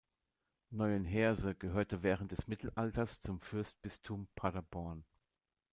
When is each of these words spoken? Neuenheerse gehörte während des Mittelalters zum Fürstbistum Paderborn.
Neuenheerse 0.71 1.53
gehörte 1.53 2.01
während 2.01 2.31
des 2.31 2.47
Mittelalters 2.47 3.21
zum 3.21 3.39
Fürstbistum 3.39 4.27
Paderborn. 4.33 5.05